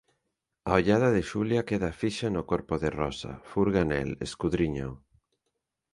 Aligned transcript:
A 0.69 0.71
ollada 0.79 1.09
de 1.15 1.21
Xulia 1.31 1.67
queda 1.69 1.97
fixa 2.01 2.27
no 2.35 2.43
corpo 2.51 2.73
de 2.83 2.89
Rosa, 2.99 3.33
furga 3.51 3.81
nel, 3.89 4.09
escudríñao. 4.27 4.93